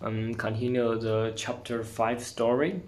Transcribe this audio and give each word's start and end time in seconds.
um, 0.00 0.34
continue 0.34 0.98
the 0.98 1.32
chapter 1.36 1.82
5 1.82 2.22
story. 2.22 2.82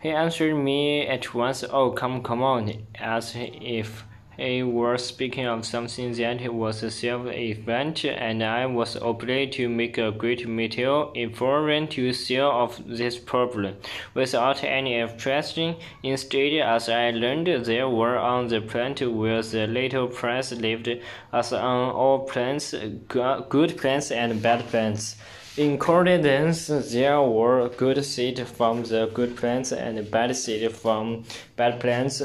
He 0.00 0.10
answered 0.10 0.54
me 0.54 1.06
at 1.06 1.34
once, 1.34 1.64
Oh, 1.64 1.90
come, 1.90 2.22
come 2.22 2.42
on, 2.42 2.86
as 2.94 3.32
if 3.36 4.04
he 4.36 4.62
was 4.62 5.04
speaking 5.04 5.46
of 5.46 5.64
something 5.64 6.12
that 6.12 6.52
was 6.52 6.82
a 6.82 6.90
self-event, 6.90 8.04
and 8.04 8.42
I 8.42 8.66
was 8.66 8.96
obliged 8.96 9.54
to 9.54 9.68
make 9.68 9.98
a 9.98 10.10
great 10.10 10.48
material 10.48 11.12
effort 11.16 11.90
to 11.90 12.12
solve 12.12 12.82
this 12.86 13.18
problem 13.18 13.76
without 14.14 14.64
any 14.64 15.00
abstraction. 15.00 15.76
Instead, 16.02 16.60
as 16.60 16.88
I 16.88 17.10
learned, 17.10 17.46
there 17.66 17.88
were 17.88 18.18
on 18.18 18.48
the 18.48 18.60
plant 18.60 19.00
where 19.00 19.42
the 19.42 19.66
little 19.66 20.08
prince 20.08 20.52
lived, 20.52 20.88
as 21.32 21.52
on 21.52 21.90
all 21.90 22.20
plants, 22.20 22.74
good 23.08 23.76
plants 23.78 24.10
and 24.10 24.42
bad 24.42 24.66
plants. 24.66 25.16
In 25.56 25.74
accordance, 25.74 26.66
there 26.66 27.22
were 27.22 27.68
good 27.68 28.04
seed 28.04 28.44
from 28.46 28.82
the 28.82 29.08
good 29.14 29.36
plants 29.36 29.70
and 29.70 30.10
bad 30.10 30.34
seed 30.34 30.72
from 30.72 31.22
bad 31.54 31.78
plants, 31.78 32.22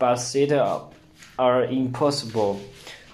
but 0.00 0.16
seed 0.16 0.52
are 1.38 1.64
impossible. 1.64 2.60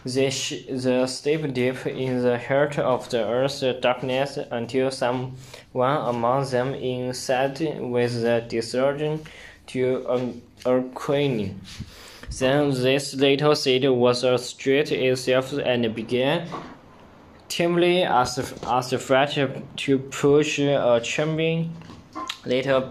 They, 0.05 0.31
sh- 0.31 0.65
they 0.71 1.07
step 1.07 1.53
deep 1.53 1.87
in 1.87 2.23
the 2.23 2.39
heart 2.39 2.79
of 2.79 3.11
the 3.11 3.27
earth's 3.27 3.65
darkness 3.81 4.39
until 4.51 4.91
someone 4.91 5.37
among 5.75 6.49
them 6.51 6.75
inside 6.75 7.59
with 7.81 8.23
the 8.23 8.45
decision 8.49 9.21
to 9.69 10.41
awaken. 10.65 11.61
Then 12.39 12.71
this 12.71 13.15
little 13.15 13.55
seed 13.57 13.89
was 13.89 14.23
a 14.23 14.39
straight 14.39 14.93
itself 14.93 15.53
and 15.53 15.95
began 15.95 16.49
timidly 17.49 18.05
as 18.05 18.39
as 18.67 18.93
flat 19.03 19.37
to 19.77 19.99
push 19.99 20.59
a 20.59 21.01
charming 21.03 21.75
little 22.45 22.83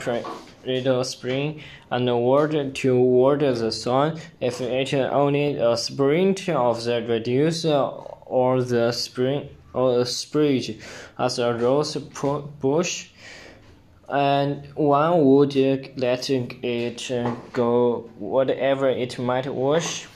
little 0.67 1.03
spring 1.03 1.61
and 1.89 2.05
water 2.21 2.69
toward 2.69 3.39
the 3.39 3.71
sun. 3.71 4.19
If 4.39 4.61
it 4.61 4.93
only 4.93 5.55
a 5.55 5.77
sprint 5.77 6.49
of 6.49 6.83
the 6.83 7.01
reduce 7.01 7.65
or 7.65 8.61
the 8.61 8.91
spring 8.91 9.49
or 9.73 10.01
a 10.01 10.05
sprig 10.05 10.81
as 11.17 11.39
a 11.39 11.53
rose 11.53 11.95
bush, 11.95 13.09
and 14.09 14.65
one 14.75 15.25
would 15.25 15.55
let 15.97 16.29
it 16.29 17.11
go 17.53 18.09
whatever 18.17 18.89
it 18.89 19.19
might 19.19 19.53
wish. 19.53 20.07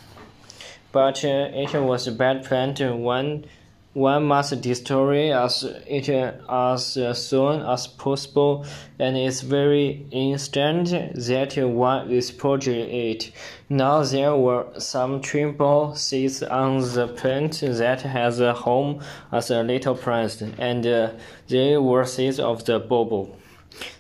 But 0.92 1.24
uh, 1.24 1.50
it 1.54 1.74
was 1.74 2.08
a 2.08 2.12
bad 2.12 2.44
plant. 2.44 2.82
One 2.82 3.46
one 3.94 4.24
must 4.24 4.62
destroy 4.62 5.36
as 5.38 5.64
it 5.86 6.08
as 6.08 6.86
soon 7.14 7.62
as 7.62 7.88
possible, 7.88 8.66
and 8.98 9.18
it's 9.18 9.42
very 9.42 10.06
instant 10.12 10.90
that 10.90 11.58
one 11.58 12.10
exposes 12.10 12.68
it. 12.68 13.32
Now 13.70 14.04
there 14.04 14.36
were 14.36 14.68
some 14.80 15.22
triple 15.22 15.94
seeds 15.96 16.42
on 16.42 16.80
the 16.94 17.08
plant 17.10 17.60
that 17.62 18.02
has 18.02 18.40
a 18.40 18.54
home 18.54 19.02
as 19.32 19.52
a 19.52 19.62
little 19.62 19.96
prince, 19.96 20.42
and 20.42 20.88
uh, 20.88 21.12
they 21.50 21.78
were 21.78 22.06
seeds 22.06 22.40
of 22.40 22.64
the 22.64 22.80
baobab. 22.80 23.41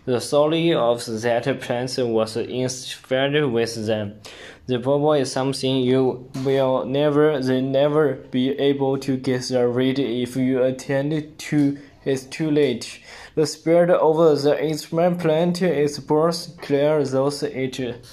The 0.05 0.19
soul 0.19 0.53
of 0.77 1.05
that 1.05 1.61
plant 1.61 1.97
was 1.97 2.37
interfered 2.37 3.51
with 3.51 3.85
them. 3.85 4.19
The 4.67 4.79
baobab 4.79 5.21
is 5.21 5.31
something 5.31 5.77
you 5.77 6.29
will 6.43 6.85
never, 6.85 7.39
never 7.39 8.13
be 8.31 8.49
able 8.51 8.97
to 8.99 9.17
get 9.17 9.49
rid 9.49 9.99
of 9.99 10.05
if 10.05 10.35
you 10.35 10.63
attend 10.63 11.37
to 11.37 11.77
it 12.05 12.31
too 12.31 12.51
late. 12.51 12.99
The 13.35 13.45
spirit 13.45 13.89
over 13.89 14.35
the 14.35 14.63
instrument 14.63 15.19
plant 15.19 15.61
is 15.61 15.99
both 15.99 16.57
clear 16.61 17.03
those 17.03 17.43
it 17.43 18.05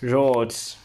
rods. 0.00 0.76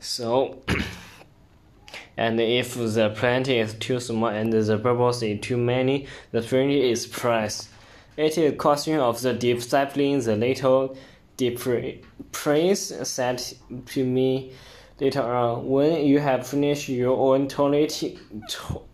So, 0.00 0.62
and 2.16 2.40
if 2.40 2.74
the 2.74 3.10
plant 3.10 3.48
is 3.48 3.74
too 3.74 4.00
small 4.00 4.28
and 4.28 4.52
the 4.52 4.78
baobabs 4.78 5.22
is 5.22 5.40
too 5.40 5.56
many, 5.56 6.06
the 6.32 6.42
plant 6.42 6.70
is 6.70 7.06
pressed. 7.06 7.68
It 8.16 8.38
is 8.38 8.52
a 8.52 8.56
question 8.56 8.98
of 8.98 9.20
the 9.20 9.34
discipline 9.34 10.20
the 10.20 10.36
little 10.36 10.96
the 11.36 11.50
prince 12.32 12.80
said 13.02 13.42
to 13.86 14.04
me 14.04 14.52
later 14.98 15.20
on, 15.20 15.68
when 15.68 16.06
you 16.06 16.18
have 16.20 16.46
finished 16.46 16.88
your 16.88 17.14
own 17.14 17.46
toilet, 17.46 18.18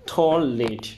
toilet 0.06 0.96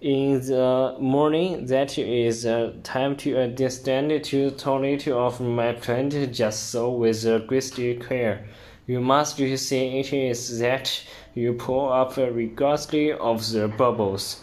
in 0.00 0.40
the 0.40 0.94
morning, 1.00 1.66
that 1.66 1.98
is 1.98 2.46
uh, 2.46 2.74
time 2.84 3.16
to 3.16 3.36
understand 3.36 4.22
to 4.22 4.50
toilet 4.52 5.08
of 5.08 5.40
my 5.40 5.72
plant 5.72 6.32
just 6.32 6.70
so 6.70 6.90
with 6.90 7.24
a 7.24 7.40
great 7.40 8.06
care. 8.06 8.46
You 8.86 9.00
must 9.00 9.36
see 9.36 9.98
it 9.98 10.12
is 10.12 10.60
that 10.60 11.02
you 11.34 11.54
pull 11.54 11.92
up 11.92 12.16
regardless 12.16 13.18
of 13.20 13.50
the 13.50 13.66
baobabs 13.66 14.42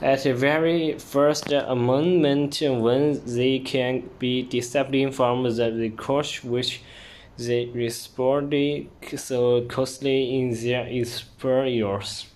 at 0.00 0.22
the 0.22 0.34
very 0.34 0.98
first 0.98 1.52
amendment 1.52 2.60
when 2.60 3.20
they 3.26 3.58
can 3.58 4.08
be 4.18 4.42
disciplined 4.42 5.14
from 5.14 5.42
the 5.44 5.90
course 5.96 6.42
which 6.42 6.82
they 7.38 7.66
responded 7.66 8.88
so 9.16 9.62
closely 9.62 10.38
in 10.38 10.50
their 10.62 10.86
experience. 10.86 12.26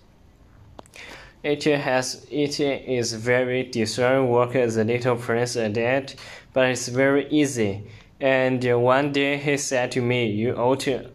It 1.42 1.64
has 1.64 2.26
it 2.30 2.58
is 2.58 3.12
very 3.12 3.62
discerned 3.64 4.30
work 4.30 4.56
as 4.56 4.76
a 4.76 4.84
little 4.84 5.16
prince 5.16 5.54
did, 5.54 6.14
but 6.52 6.70
it's 6.70 6.88
very 6.88 7.28
easy. 7.30 7.84
And 8.20 8.64
one 8.82 9.12
day 9.12 9.36
he 9.36 9.56
said 9.56 9.92
to 9.92 10.00
me, 10.00 10.26
You 10.30 10.54
ought 10.54 10.80
to 10.80 11.10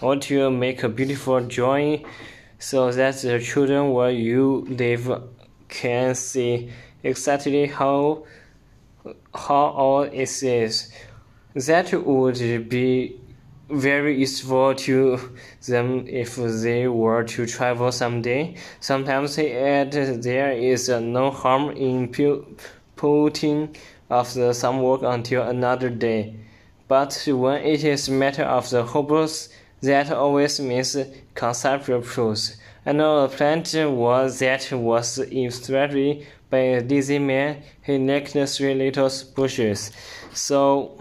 ought 0.00 0.22
to 0.22 0.50
make 0.50 0.82
a 0.82 0.88
beautiful 0.88 1.40
drawing 1.40 2.04
so 2.58 2.90
that 2.90 3.16
the 3.22 3.38
children 3.38 3.92
where 3.92 4.10
you 4.10 4.66
live 4.68 5.22
can 5.68 6.14
see 6.14 6.70
exactly 7.02 7.66
how 7.66 8.24
how 9.34 9.66
all 9.76 10.02
it 10.02 10.42
is. 10.42 10.92
That 11.54 11.92
would 11.92 12.68
be 12.68 13.20
very 13.70 14.18
useful 14.18 14.74
to 14.74 15.18
them 15.66 16.06
if 16.06 16.36
they 16.36 16.88
were 16.88 17.24
to 17.24 17.46
travel 17.46 17.92
someday. 17.92 18.56
Sometimes 18.80 19.38
add 19.38 19.92
there 19.92 20.52
is 20.52 20.88
no 20.88 21.30
harm 21.30 21.70
in 21.76 22.08
putting 22.96 23.76
off 24.10 24.34
the 24.34 24.52
some 24.54 24.82
work 24.82 25.02
until 25.02 25.42
another 25.42 25.90
day. 25.90 26.34
But 26.88 27.22
when 27.26 27.62
it 27.62 27.84
is 27.84 28.08
a 28.08 28.12
matter 28.12 28.44
of 28.44 28.70
the 28.70 28.82
hopeless, 28.82 29.50
that 29.82 30.10
always 30.10 30.58
means 30.60 30.96
conceptual 31.34 32.00
proofs. 32.00 32.56
Another 32.88 33.28
plant 33.28 33.74
was 33.74 34.38
that 34.38 34.72
was 34.72 35.18
illustrated 35.18 36.26
by 36.48 36.58
a 36.58 36.80
lazy 36.80 37.18
man. 37.18 37.62
He 37.84 37.98
three 38.46 38.74
little 38.74 39.10
bushes. 39.36 39.92
So 40.32 40.96